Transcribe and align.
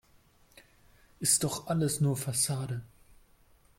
Ist 1.19 1.43
doch 1.43 1.67
alles 1.67 2.01
nur 2.01 2.17
Fassade. 2.17 2.81